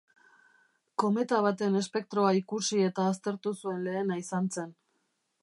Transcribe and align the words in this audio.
Kometa 1.03 1.41
baten 1.47 1.77
espektroa 1.81 2.33
ikusi 2.39 2.81
eta 2.87 3.07
aztertu 3.13 3.55
zuen 3.61 3.87
lehena 3.91 4.19
izan 4.25 4.51
zen. 4.57 4.75